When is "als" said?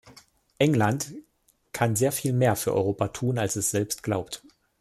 3.37-3.55